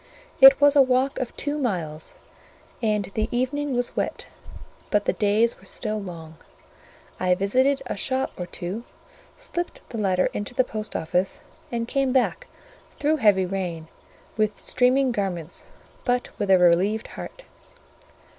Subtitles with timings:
[0.41, 2.15] It was a walk of two miles,
[2.81, 4.25] and the evening was wet,
[4.89, 6.37] but the days were still long;
[7.19, 8.83] I visited a shop or two,
[9.37, 11.41] slipped the letter into the post office,
[11.71, 12.47] and came back
[12.97, 13.89] through heavy rain,
[14.37, 15.67] with streaming garments,
[16.03, 17.43] but with a relieved heart.